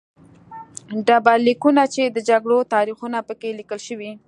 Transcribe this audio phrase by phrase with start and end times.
[1.07, 4.11] ډبرلیکونه چې د جګړو تاریخونه په کې لیکل شوي